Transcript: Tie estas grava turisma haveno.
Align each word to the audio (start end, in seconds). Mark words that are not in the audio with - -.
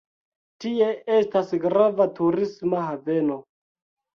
Tie 0.63 0.87
estas 1.17 1.53
grava 1.65 2.07
turisma 2.21 2.83
haveno. 2.89 3.37